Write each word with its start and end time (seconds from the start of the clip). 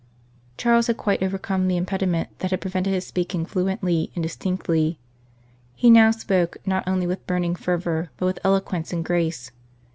Charles 0.57 0.87
had 0.87 0.97
quite 0.97 1.21
overcome 1.21 1.67
the 1.67 1.77
impediment 1.77 2.29
that 2.39 2.49
had 2.49 2.59
prevented 2.59 2.91
his 2.91 3.05
speaking 3.05 3.45
fluently 3.45 4.09
and 4.15 4.23
distinctly. 4.23 4.97
He 5.75 5.91
now 5.91 6.09
spoke, 6.09 6.57
not 6.65 6.87
only 6.87 7.05
with 7.05 7.27
burn 7.27 7.43
ing 7.43 7.55
fervour, 7.55 8.09
but 8.17 8.25
with 8.25 8.39
eloquence 8.43 8.91
and 8.91 9.05
grace. 9.05 9.51